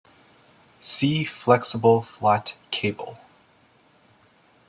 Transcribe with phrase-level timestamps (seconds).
[0.79, 3.19] See flexible flat cable.